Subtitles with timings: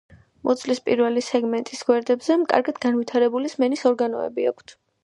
[0.47, 4.81] მუცლის პირველი სეგმენტის გვერდებზე კარგად განვითარებული სმენის ორგანოები აქვთ.